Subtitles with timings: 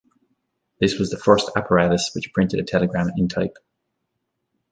[0.79, 3.55] This was the first apparatus which printed a telegram in type.